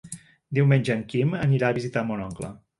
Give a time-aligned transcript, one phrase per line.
[0.59, 2.55] Diumenge en Quim anirà a visitar mon oncle.